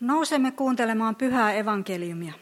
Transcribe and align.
Nousemme 0.00 0.50
kuuntelemaan 0.50 1.16
pyhää 1.16 1.52
evankeliumia. 1.52 2.32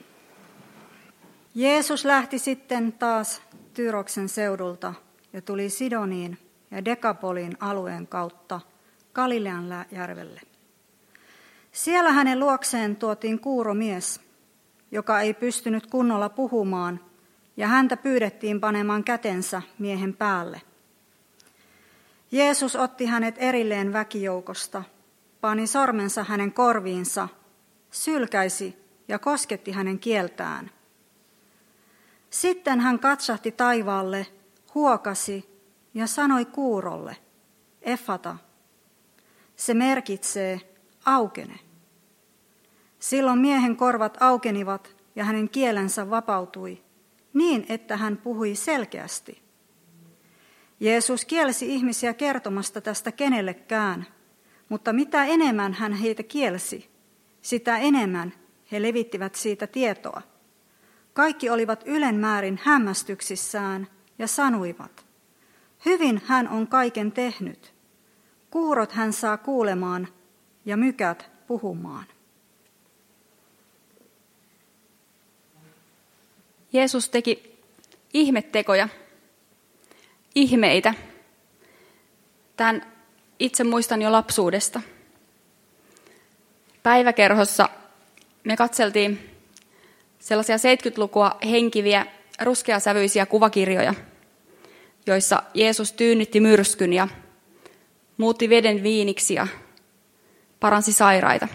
Jeesus 1.55 2.05
lähti 2.05 2.39
sitten 2.39 2.93
taas 2.93 3.43
Tyroksen 3.75 4.29
seudulta 4.29 4.95
ja 5.33 5.43
tuli 5.43 5.71
Sidoniin 5.71 6.39
ja 6.71 6.85
Dekapolin 6.85 7.57
alueen 7.61 8.07
kautta 8.07 8.61
Galilean 9.15 9.87
järvelle. 9.93 10.41
Siellä 11.73 12.13
hänen 12.13 12.41
luokseen 12.41 12.97
tuotiin 12.97 13.41
kuuro 13.41 13.75
mies, 13.75 14.21
joka 14.91 15.21
ei 15.21 15.35
pystynyt 15.35 15.87
kunnolla 15.87 16.29
puhumaan, 16.29 17.01
ja 17.57 17.69
häntä 17.69 17.97
pyydettiin 17.97 18.61
panemaan 18.61 19.05
kätensä 19.05 19.63
miehen 19.79 20.15
päälle. 20.15 20.63
Jeesus 22.33 22.77
otti 22.77 23.07
hänet 23.07 23.35
erilleen 23.39 23.93
väkijoukosta, 23.93 24.83
pani 25.41 25.67
sormensa 25.67 26.25
hänen 26.25 26.53
korviinsa, 26.53 27.29
sylkäisi 28.05 28.77
ja 29.09 29.19
kosketti 29.19 29.73
hänen 29.73 29.99
kieltään. 29.99 30.71
Sitten 32.31 32.81
hän 32.81 32.99
katsahti 32.99 33.53
taivaalle, 33.53 34.27
huokasi 34.75 35.49
ja 35.95 36.07
sanoi 36.07 36.45
kuurolle, 36.45 37.17
Efata. 37.83 38.37
Se 39.57 39.75
merkitsee 39.75 40.61
aukene. 41.05 41.59
Silloin 42.99 43.39
miehen 43.39 43.77
korvat 43.77 44.17
aukenivat 44.21 44.97
ja 45.17 45.25
hänen 45.25 45.49
kielensä 45.49 46.11
vapautui 46.11 46.83
niin, 47.33 47.67
että 47.69 47.97
hän 47.97 48.17
puhui 48.17 48.55
selkeästi. 48.55 49.43
Jeesus 50.81 51.25
kielsi 51.25 51.75
ihmisiä 51.75 52.15
kertomasta 52.15 52.81
tästä 52.81 53.13
kenellekään, 53.13 54.07
mutta 54.69 54.93
mitä 54.93 55.25
enemmän 55.25 55.73
hän 55.75 55.93
heitä 55.93 56.23
kielsi, 56.23 56.91
sitä 57.49 57.79
enemmän 57.79 58.33
he 58.73 58.83
levittivät 58.83 59.35
siitä 59.35 59.67
tietoa. 59.67 60.23
Kaikki 61.13 61.51
olivat 61.51 61.83
ylenmäärin 61.87 62.61
hämmästyksissään 62.63 63.89
ja 64.19 64.27
sanoivat, 64.27 65.07
hyvin 65.85 66.23
hän 66.27 66.49
on 66.49 66.67
kaiken 66.67 67.13
tehnyt. 67.13 67.75
Kuurot 68.51 68.93
hän 68.93 69.13
saa 69.13 69.37
kuulemaan 69.37 70.09
ja 70.65 70.77
mykät 70.77 71.31
puhumaan. 71.47 72.07
Jeesus 76.73 77.09
teki 77.09 77.59
ihmettekoja, 78.13 78.89
ihmeitä. 80.35 80.95
Tämän 82.57 82.93
itse 83.39 83.65
muistan 83.65 84.03
jo 84.03 84.13
lapsuudesta. 84.13 84.81
Päiväkerhossa 86.89 87.69
me 88.45 88.57
katseltiin 88.57 89.31
sellaisia 90.19 90.57
70-lukua 90.57 91.39
henkiviä 91.51 92.07
ruskeasävyisiä 92.43 93.27
kuvakirjoja, 93.27 93.95
joissa 95.07 95.43
Jeesus 95.55 95.93
tyynnytti 95.93 96.41
myrskyn 96.41 96.93
ja 96.93 97.09
muutti 98.17 98.51
veden 98.51 98.83
viiniksi 98.83 99.35
ja 99.35 99.47
paransi 100.61 100.93
sairaita. 100.93 101.49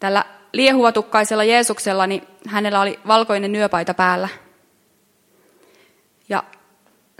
Tällä 0.00 0.24
liehuvatukkaisella 0.52 1.44
Jeesuksella 1.44 2.06
niin 2.06 2.22
hänellä 2.46 2.80
oli 2.80 3.00
valkoinen 3.06 3.52
nyöpaita 3.52 3.94
päällä. 3.94 4.28
Ja 6.28 6.44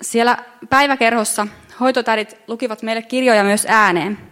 siellä 0.00 0.38
päiväkerhossa 0.70 1.46
hoitotärit 1.80 2.36
lukivat 2.48 2.82
meille 2.82 3.02
kirjoja 3.02 3.44
myös 3.44 3.66
ääneen. 3.68 4.29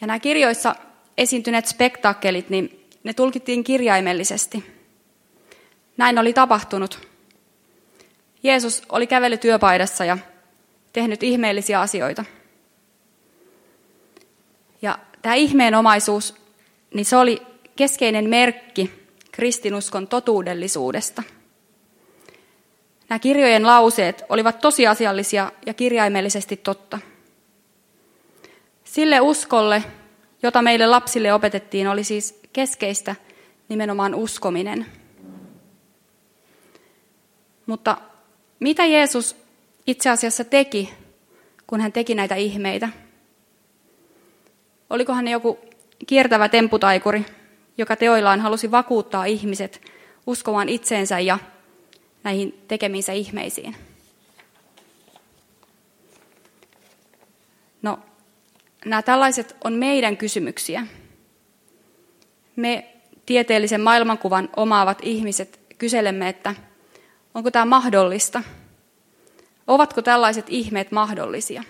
Ja 0.00 0.06
nämä 0.06 0.18
kirjoissa 0.18 0.74
esiintyneet 1.16 1.66
spektaakkelit, 1.66 2.50
niin 2.50 2.88
ne 3.04 3.14
tulkittiin 3.14 3.64
kirjaimellisesti. 3.64 4.78
Näin 5.96 6.18
oli 6.18 6.32
tapahtunut. 6.32 7.08
Jeesus 8.42 8.82
oli 8.88 9.06
kävellyt 9.06 9.40
työpaidassa 9.40 10.04
ja 10.04 10.18
tehnyt 10.92 11.22
ihmeellisiä 11.22 11.80
asioita. 11.80 12.24
Ja 14.82 14.98
tämä 15.22 15.34
ihmeenomaisuus, 15.34 16.34
niin 16.94 17.04
se 17.04 17.16
oli 17.16 17.42
keskeinen 17.76 18.28
merkki 18.28 18.90
kristinuskon 19.32 20.08
totuudellisuudesta. 20.08 21.22
Nämä 23.08 23.18
kirjojen 23.18 23.66
lauseet 23.66 24.22
olivat 24.28 24.60
tosiasiallisia 24.60 25.52
ja 25.66 25.74
kirjaimellisesti 25.74 26.56
totta. 26.56 26.98
Sille 28.88 29.20
uskolle, 29.20 29.84
jota 30.42 30.62
meille 30.62 30.86
lapsille 30.86 31.32
opetettiin, 31.32 31.88
oli 31.88 32.04
siis 32.04 32.40
keskeistä 32.52 33.16
nimenomaan 33.68 34.14
uskominen. 34.14 34.86
Mutta 37.66 37.96
mitä 38.60 38.86
Jeesus 38.86 39.36
itse 39.86 40.10
asiassa 40.10 40.44
teki, 40.44 40.94
kun 41.66 41.80
hän 41.80 41.92
teki 41.92 42.14
näitä 42.14 42.34
ihmeitä? 42.34 42.88
Oliko 44.90 45.12
hän 45.12 45.28
joku 45.28 45.58
kiertävä 46.06 46.48
temputaikuri, 46.48 47.26
joka 47.78 47.96
teoillaan 47.96 48.40
halusi 48.40 48.70
vakuuttaa 48.70 49.24
ihmiset 49.24 49.80
uskomaan 50.26 50.68
itseensä 50.68 51.20
ja 51.20 51.38
näihin 52.24 52.64
tekemiinsä 52.68 53.12
ihmeisiin? 53.12 53.76
No, 57.82 57.98
nämä 58.84 59.02
tällaiset 59.02 59.56
on 59.64 59.72
meidän 59.72 60.16
kysymyksiä. 60.16 60.86
Me 62.56 62.94
tieteellisen 63.26 63.80
maailmankuvan 63.80 64.48
omaavat 64.56 64.98
ihmiset 65.02 65.60
kyselemme, 65.78 66.28
että 66.28 66.54
onko 67.34 67.50
tämä 67.50 67.64
mahdollista? 67.64 68.42
Ovatko 69.66 70.02
tällaiset 70.02 70.46
ihmeet 70.48 70.92
mahdollisia? 70.92 71.62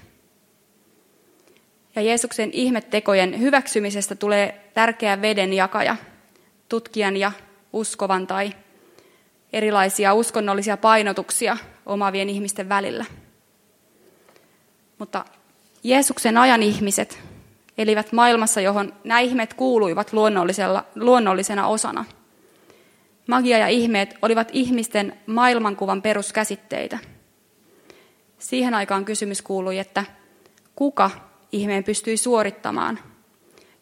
Ja 1.97 2.03
Jeesuksen 2.03 2.51
ihmettekojen 2.53 3.41
hyväksymisestä 3.41 4.15
tulee 4.15 4.71
tärkeä 4.75 5.23
veden 5.23 5.53
jakaja, 5.53 5.97
tutkijan 6.69 7.17
ja 7.17 7.33
uskovan 7.73 8.27
tai 8.27 8.53
erilaisia 9.53 10.15
uskonnollisia 10.15 10.77
painotuksia 10.77 11.57
omavien 11.87 12.29
ihmisten 12.29 12.69
välillä. 12.69 13.05
Mutta 14.99 15.25
Jeesuksen 15.83 16.37
ajan 16.37 16.63
ihmiset 16.63 17.19
elivät 17.79 18.13
maailmassa, 18.13 18.61
johon 18.61 18.93
nämä 19.05 19.21
ihmeet 19.21 19.55
kuuluivat 19.55 20.13
luonnollisella, 20.13 20.85
luonnollisena 20.95 21.67
osana. 21.67 22.05
Magia 23.29 23.59
ja 23.59 23.69
ihmeet 23.69 24.15
olivat 24.23 24.49
ihmisten 24.53 25.19
maailmankuvan 25.27 26.03
peruskäsitteitä. 26.03 26.99
Siihen 28.39 28.75
aikaan 28.75 29.05
kysymys 29.05 29.43
kuului, 29.43 29.79
että 29.79 30.05
kuka 30.77 31.11
ihmeen 31.53 31.85
pystyi 31.85 32.17
suorittamaan 32.17 32.99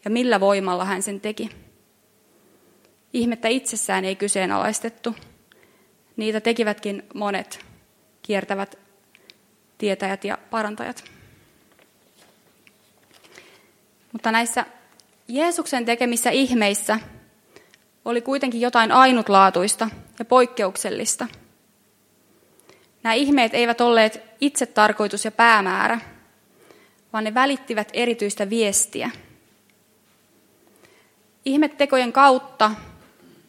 ja 0.05 0.11
millä 0.11 0.39
voimalla 0.39 0.85
hän 0.85 1.01
sen 1.01 1.21
teki. 1.21 1.49
Ihmettä 3.13 3.47
itsessään 3.47 4.05
ei 4.05 4.15
kyseenalaistettu. 4.15 5.15
Niitä 6.17 6.41
tekivätkin 6.41 7.03
monet 7.13 7.65
kiertävät 8.21 8.79
tietäjät 9.77 10.23
ja 10.23 10.37
parantajat. 10.51 11.16
Mutta 14.17 14.31
näissä 14.31 14.65
Jeesuksen 15.27 15.85
tekemissä 15.85 16.29
ihmeissä 16.29 16.99
oli 18.05 18.21
kuitenkin 18.21 18.61
jotain 18.61 18.91
ainutlaatuista 18.91 19.89
ja 20.19 20.25
poikkeuksellista. 20.25 21.27
Nämä 23.03 23.13
ihmeet 23.13 23.53
eivät 23.53 23.81
olleet 23.81 24.21
itse 24.41 24.65
tarkoitus 24.65 25.25
ja 25.25 25.31
päämäärä, 25.31 25.99
vaan 27.13 27.23
ne 27.23 27.33
välittivät 27.33 27.89
erityistä 27.93 28.49
viestiä. 28.49 29.09
Ihmettekojen 31.45 32.13
kautta 32.13 32.71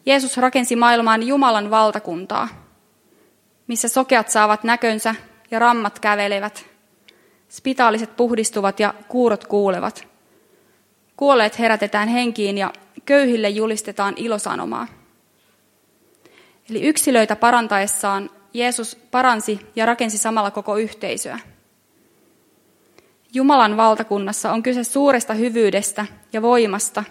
Jeesus 0.05 0.37
rakensi 0.37 0.75
maailmaan 0.75 1.23
Jumalan 1.23 1.71
valtakuntaa, 1.71 2.47
missä 3.67 3.87
sokeat 3.87 4.29
saavat 4.29 4.63
näkönsä 4.63 5.15
ja 5.51 5.59
rammat 5.59 5.99
kävelevät, 5.99 6.65
spitaaliset 7.49 8.15
puhdistuvat 8.15 8.79
ja 8.79 8.93
kuurot 9.07 9.47
kuulevat. 9.47 10.08
Kuolleet 11.19 11.59
herätetään 11.59 12.09
henkiin 12.09 12.57
ja 12.57 12.73
köyhille 13.05 13.49
julistetaan 13.49 14.13
ilosanomaa. 14.17 14.87
Eli 16.69 16.81
yksilöitä 16.81 17.35
parantaessaan 17.35 18.29
Jeesus 18.53 18.95
paransi 18.95 19.59
ja 19.75 19.85
rakensi 19.85 20.17
samalla 20.17 20.51
koko 20.51 20.77
yhteisöä. 20.77 21.39
Jumalan 23.33 23.77
valtakunnassa 23.77 24.51
on 24.51 24.63
kyse 24.63 24.83
suuresta 24.83 25.33
hyvyydestä 25.33 26.05
ja 26.33 26.41
voimasta, 26.41 27.03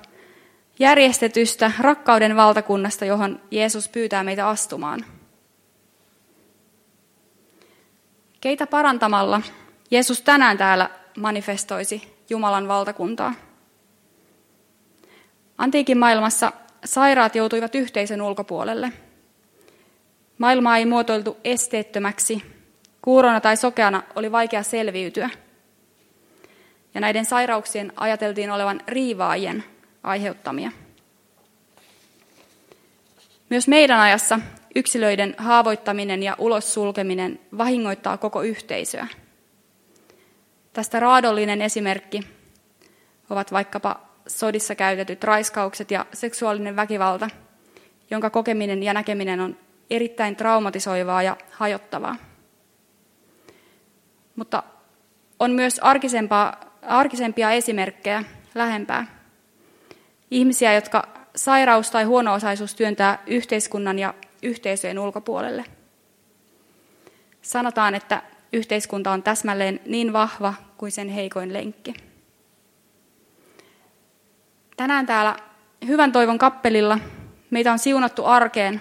järjestetystä 0.79 1.73
rakkauden 1.79 2.37
valtakunnasta, 2.37 3.05
johon 3.05 3.41
Jeesus 3.51 3.89
pyytää 3.89 4.25
meitä 4.25 4.49
astumaan. 4.49 5.05
Keitä 8.41 8.67
parantamalla 8.67 9.41
Jeesus 9.91 10.23
tänään 10.23 10.59
täällä 10.59 10.91
manifestoisi 11.17 12.17
Jumalan 12.31 12.69
valtakuntaa? 12.69 13.48
Antiikin 15.59 15.99
maailmassa 15.99 16.53
sairaat 16.85 17.35
joutuivat 17.35 17.75
yhteisön 17.75 18.23
ulkopuolelle. 18.23 18.93
Maailmaa 20.39 20.77
ei 20.77 20.87
muotoiltu 20.87 21.37
esteettömäksi. 21.45 22.43
Kuurona 23.03 23.41
tai 23.41 23.57
sokeana 23.57 24.03
oli 24.15 24.33
vaikea 24.33 24.63
selviytyä. 24.63 25.31
Ja 26.95 27.01
näiden 27.01 27.25
sairauksien 27.25 27.93
ajateltiin 27.97 28.51
olevan 28.51 28.81
riivaajien 28.87 29.65
aiheuttamia. 30.03 30.71
Myös 33.51 33.69
meidän 33.69 34.01
ajassa 34.01 34.41
yksilöiden 34.75 35.35
haavoittaminen 35.39 36.23
ja 36.23 36.37
ulos 36.39 36.75
sulkeminen 36.75 37.41
vahingoittaa 37.59 38.17
koko 38.17 38.43
yhteisöä. 38.43 39.07
Tästä 40.73 41.01
raadollinen 41.01 41.63
esimerkki 41.63 42.21
ovat 43.31 43.53
vaikkapa 43.53 44.08
sodissa 44.29 44.75
käytetyt 44.75 45.25
raiskaukset 45.25 45.91
ja 45.91 46.07
seksuaalinen 46.13 46.77
väkivalta, 46.77 47.31
jonka 48.11 48.31
kokeminen 48.31 48.83
ja 48.83 48.95
näkeminen 48.95 49.41
on 49.41 49.57
erittäin 49.91 50.37
traumatisoivaa 50.37 51.23
ja 51.23 51.37
hajottavaa. 51.51 52.17
Mutta 54.37 54.63
on 55.39 55.51
myös 55.51 55.79
arkisempaa, 55.79 56.61
arkisempia 56.83 57.51
esimerkkejä 57.51 58.25
lähempää. 58.55 59.07
Ihmisiä, 60.31 60.75
jotka 60.75 61.09
sairaus 61.37 61.91
tai 61.91 62.05
huono-osaisuus 62.05 62.75
työntää 62.75 63.23
yhteiskunnan 63.27 63.99
ja 63.99 64.15
yhteisöjen 64.43 64.99
ulkopuolelle. 64.99 65.65
Sanotaan, 67.43 67.95
että 67.95 68.23
yhteiskunta 68.53 69.11
on 69.11 69.23
täsmälleen 69.23 69.81
niin 69.87 70.13
vahva 70.13 70.55
kuin 70.77 70.93
sen 70.93 71.09
heikoin 71.09 71.53
lenkki. 71.53 72.08
Tänään 74.79 75.07
täällä 75.07 75.37
Hyvän 75.87 76.13
toivon 76.13 76.39
kappelilla 76.39 76.99
meitä 77.51 77.73
on 77.73 77.79
siunattu 77.79 78.25
arkeen 78.25 78.81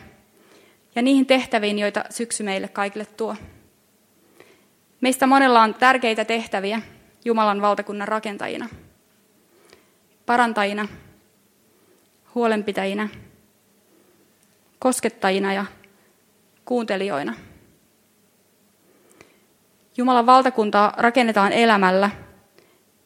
ja 0.96 1.02
niihin 1.02 1.26
tehtäviin, 1.26 1.80
joita 1.80 2.04
syksy 2.10 2.44
meille 2.44 2.68
kaikille 2.68 3.06
tuo. 3.06 3.36
Meistä 5.02 5.28
monella 5.28 5.62
on 5.62 5.74
tärkeitä 5.74 6.26
tehtäviä 6.26 6.82
Jumalan 7.26 7.62
valtakunnan 7.62 8.08
rakentajina, 8.08 8.70
parantajina, 10.26 10.88
huolenpitäjinä, 12.36 13.10
koskettajina 14.80 15.54
ja 15.54 15.66
kuuntelijoina. 16.66 17.34
Jumalan 19.98 20.26
valtakuntaa 20.26 20.94
rakennetaan 20.98 21.52
elämällä, 21.54 22.10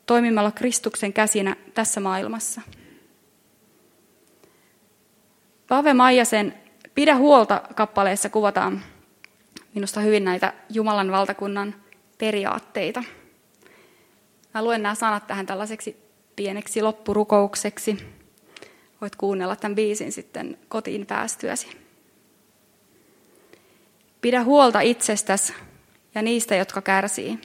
toimimalla 0.05 0.51
Kristuksen 0.51 1.13
käsinä 1.13 1.55
tässä 1.73 1.99
maailmassa. 1.99 2.61
Pave 5.71 5.93
Maijasen 5.93 6.53
Pidä 6.95 7.15
huolta 7.15 7.61
kappaleessa 7.75 8.29
kuvataan 8.29 8.81
minusta 9.73 9.99
hyvin 9.99 10.25
näitä 10.25 10.53
Jumalan 10.69 11.11
valtakunnan 11.11 11.75
periaatteita. 12.17 13.03
Mä 14.53 14.63
luen 14.63 14.83
nämä 14.83 14.95
sanat 14.95 15.27
tähän 15.27 15.45
tällaiseksi 15.45 15.97
pieneksi 16.35 16.81
loppurukoukseksi. 16.81 17.97
Voit 19.01 19.15
kuunnella 19.15 19.55
tämän 19.55 19.75
biisin 19.75 20.11
sitten 20.11 20.57
kotiin 20.69 21.05
päästyäsi. 21.05 21.67
Pidä 24.21 24.43
huolta 24.43 24.81
itsestäsi 24.81 25.53
ja 26.15 26.21
niistä, 26.21 26.55
jotka 26.55 26.81
kärsii. 26.81 27.39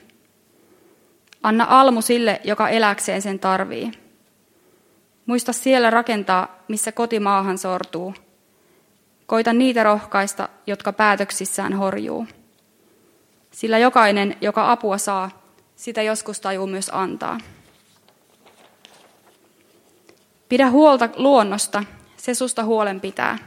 Anna 1.43 1.65
almu 1.69 2.01
sille, 2.01 2.41
joka 2.43 2.69
eläkseen 2.69 3.21
sen 3.21 3.39
tarvii. 3.39 4.06
Muista 5.27 5.53
siellä 5.53 5.89
rakentaa, 5.89 6.63
missä 6.67 6.91
kotimaahan 6.91 7.57
sortuu. 7.57 8.13
Koita 9.25 9.53
niitä 9.53 9.83
rohkaista, 9.83 10.49
jotka 10.67 10.93
päätöksissään 10.93 11.73
horjuu. 11.73 12.27
Sillä 13.51 13.77
jokainen, 13.77 14.37
joka 14.41 14.71
apua 14.71 14.97
saa, 14.97 15.41
sitä 15.75 16.01
joskus 16.01 16.39
tajuu 16.39 16.67
myös 16.67 16.89
antaa. 16.93 17.37
Pidä 20.49 20.69
huolta 20.69 21.09
luonnosta, 21.15 21.83
se 22.17 22.33
susta 22.33 22.63
huolen 22.63 23.01
pitää. 23.01 23.37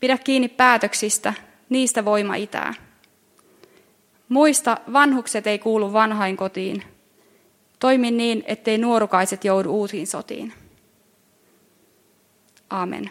Pidä 0.00 0.18
kiinni 0.18 0.48
päätöksistä, 0.48 1.34
niistä 1.68 2.04
voima 2.04 2.34
itää. 2.34 2.74
Muista, 4.28 4.76
vanhukset 4.92 5.46
ei 5.46 5.58
kuulu 5.58 5.92
vanhain 5.92 6.36
kotiin. 6.36 6.82
Toimi 7.80 8.10
niin, 8.10 8.44
ettei 8.46 8.78
nuorukaiset 8.78 9.44
joudu 9.44 9.70
uusiin 9.70 10.06
sotiin. 10.06 10.52
Amen. 12.70 13.10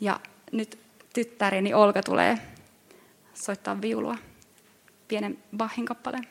Ja 0.00 0.20
nyt 0.52 0.78
tyttäreni 1.12 1.74
Olka 1.74 2.02
tulee 2.02 2.38
soittaa 3.34 3.80
viulua 3.80 4.16
pienen 5.08 5.38
Bachin 5.56 5.86
kappaleen. 5.86 6.28